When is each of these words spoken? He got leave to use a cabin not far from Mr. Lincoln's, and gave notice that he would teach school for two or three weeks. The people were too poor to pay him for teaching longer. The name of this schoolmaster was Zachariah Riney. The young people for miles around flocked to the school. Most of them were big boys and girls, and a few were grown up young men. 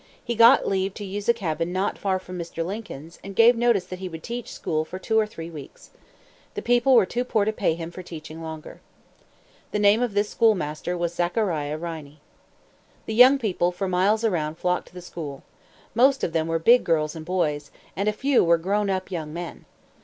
He 0.23 0.33
got 0.33 0.67
leave 0.67 0.95
to 0.95 1.05
use 1.05 1.29
a 1.29 1.31
cabin 1.33 1.71
not 1.71 1.95
far 1.95 2.17
from 2.17 2.35
Mr. 2.39 2.65
Lincoln's, 2.65 3.19
and 3.23 3.35
gave 3.35 3.55
notice 3.55 3.85
that 3.85 3.99
he 3.99 4.09
would 4.09 4.23
teach 4.23 4.51
school 4.51 4.83
for 4.83 4.97
two 4.97 5.19
or 5.19 5.27
three 5.27 5.51
weeks. 5.51 5.91
The 6.55 6.63
people 6.63 6.95
were 6.95 7.05
too 7.05 7.23
poor 7.23 7.45
to 7.45 7.53
pay 7.53 7.75
him 7.75 7.91
for 7.91 8.01
teaching 8.01 8.41
longer. 8.41 8.81
The 9.69 9.77
name 9.77 10.01
of 10.01 10.15
this 10.15 10.29
schoolmaster 10.31 10.97
was 10.97 11.13
Zachariah 11.13 11.77
Riney. 11.77 12.19
The 13.05 13.13
young 13.13 13.37
people 13.37 13.71
for 13.71 13.87
miles 13.87 14.23
around 14.25 14.57
flocked 14.57 14.87
to 14.87 14.93
the 14.95 15.03
school. 15.03 15.43
Most 15.93 16.23
of 16.23 16.33
them 16.33 16.47
were 16.47 16.57
big 16.57 16.83
boys 16.83 17.15
and 17.15 17.23
girls, 17.23 17.69
and 17.95 18.09
a 18.09 18.11
few 18.11 18.43
were 18.43 18.57
grown 18.57 18.89
up 18.89 19.11
young 19.11 19.31
men. 19.31 19.65